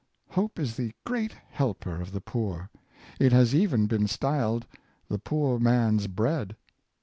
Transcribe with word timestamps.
Hope 0.29 0.57
is 0.57 0.77
the 0.77 0.95
great 1.05 1.31
helper 1.51 2.01
of 2.01 2.11
the 2.11 2.21
poor. 2.21 2.71
It 3.19 3.31
has 3.33 3.53
even 3.53 3.85
been 3.85 4.07
styled 4.07 4.65
"the 5.09 5.19
poor 5.19 5.59
man's 5.59 6.07
bread." 6.07 6.55